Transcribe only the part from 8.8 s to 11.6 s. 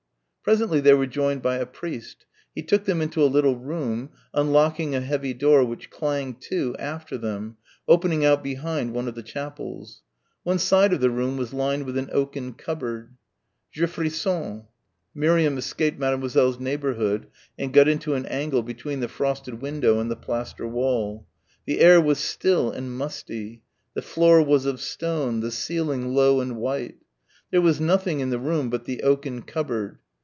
one of the chapels. One side of the room was